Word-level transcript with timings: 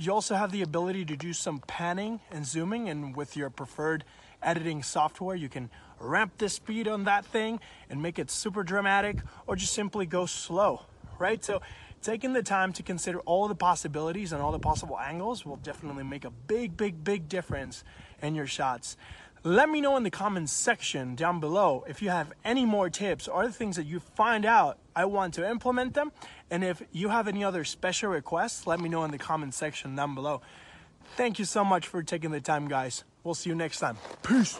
You 0.00 0.14
also 0.14 0.34
have 0.34 0.50
the 0.50 0.62
ability 0.62 1.04
to 1.04 1.14
do 1.14 1.34
some 1.34 1.58
panning 1.58 2.20
and 2.30 2.46
zooming, 2.46 2.88
and 2.88 3.14
with 3.14 3.36
your 3.36 3.50
preferred 3.50 4.02
editing 4.42 4.82
software, 4.82 5.36
you 5.36 5.50
can 5.50 5.68
ramp 5.98 6.38
the 6.38 6.48
speed 6.48 6.88
on 6.88 7.04
that 7.04 7.26
thing 7.26 7.60
and 7.90 8.00
make 8.00 8.18
it 8.18 8.30
super 8.30 8.62
dramatic, 8.62 9.18
or 9.46 9.56
just 9.56 9.74
simply 9.74 10.06
go 10.06 10.24
slow, 10.24 10.86
right? 11.18 11.44
So, 11.44 11.60
taking 12.00 12.32
the 12.32 12.42
time 12.42 12.72
to 12.72 12.82
consider 12.82 13.20
all 13.26 13.46
the 13.46 13.54
possibilities 13.54 14.32
and 14.32 14.40
all 14.40 14.52
the 14.52 14.58
possible 14.58 14.98
angles 14.98 15.44
will 15.44 15.56
definitely 15.56 16.04
make 16.04 16.24
a 16.24 16.30
big, 16.30 16.78
big, 16.78 17.04
big 17.04 17.28
difference 17.28 17.84
in 18.22 18.34
your 18.34 18.46
shots. 18.46 18.96
Let 19.42 19.70
me 19.70 19.80
know 19.80 19.96
in 19.96 20.02
the 20.02 20.10
comments 20.10 20.52
section 20.52 21.14
down 21.14 21.40
below 21.40 21.82
if 21.88 22.02
you 22.02 22.10
have 22.10 22.30
any 22.44 22.66
more 22.66 22.90
tips 22.90 23.26
or 23.26 23.42
other 23.42 23.52
things 23.52 23.76
that 23.76 23.86
you 23.86 23.98
find 23.98 24.44
out 24.44 24.78
I 24.94 25.06
want 25.06 25.32
to 25.34 25.48
implement 25.48 25.94
them. 25.94 26.12
And 26.50 26.62
if 26.62 26.82
you 26.92 27.08
have 27.08 27.26
any 27.26 27.42
other 27.42 27.64
special 27.64 28.10
requests, 28.10 28.66
let 28.66 28.80
me 28.80 28.90
know 28.90 29.02
in 29.04 29.12
the 29.12 29.18
comments 29.18 29.56
section 29.56 29.96
down 29.96 30.14
below. 30.14 30.42
Thank 31.16 31.38
you 31.38 31.46
so 31.46 31.64
much 31.64 31.86
for 31.86 32.02
taking 32.02 32.32
the 32.32 32.40
time, 32.42 32.68
guys. 32.68 33.04
We'll 33.24 33.34
see 33.34 33.48
you 33.48 33.56
next 33.56 33.78
time. 33.78 33.96
Peace. 34.22 34.58